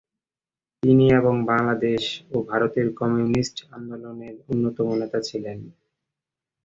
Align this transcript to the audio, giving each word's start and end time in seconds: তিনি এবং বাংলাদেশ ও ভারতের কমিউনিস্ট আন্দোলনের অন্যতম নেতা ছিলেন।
তিনি 0.83 1.05
এবং 1.19 1.35
বাংলাদেশ 1.51 2.03
ও 2.31 2.47
ভারতের 2.49 2.87
কমিউনিস্ট 2.99 3.57
আন্দোলনের 3.77 4.35
অন্যতম 4.49 4.87
নেতা 4.99 5.19
ছিলেন। 5.27 5.59